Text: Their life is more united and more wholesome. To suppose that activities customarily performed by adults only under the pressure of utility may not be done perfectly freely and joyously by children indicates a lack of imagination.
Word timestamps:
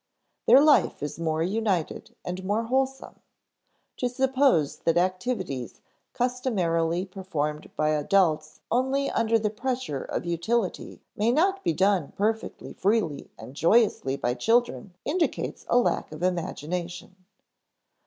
Their 0.47 0.59
life 0.63 1.03
is 1.03 1.19
more 1.19 1.43
united 1.43 2.15
and 2.25 2.43
more 2.43 2.63
wholesome. 2.63 3.19
To 3.97 4.09
suppose 4.09 4.77
that 4.77 4.97
activities 4.97 5.79
customarily 6.13 7.05
performed 7.05 7.69
by 7.75 7.89
adults 7.89 8.61
only 8.71 9.11
under 9.11 9.37
the 9.37 9.51
pressure 9.51 10.01
of 10.03 10.25
utility 10.25 11.01
may 11.15 11.31
not 11.31 11.63
be 11.63 11.73
done 11.73 12.13
perfectly 12.13 12.73
freely 12.73 13.29
and 13.37 13.53
joyously 13.55 14.15
by 14.17 14.33
children 14.33 14.95
indicates 15.05 15.67
a 15.69 15.77
lack 15.77 16.11
of 16.11 16.23
imagination. 16.23 17.15